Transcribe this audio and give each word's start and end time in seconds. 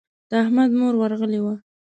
د 0.29 0.31
احمد 0.43 0.69
مور 0.79 0.93
ورغلې 0.97 1.39
وه. 1.43 1.55